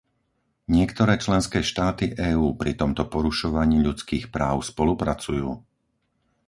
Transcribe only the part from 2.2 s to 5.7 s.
EÚ pri tomto porušovaní ľudských práv spolupracujú.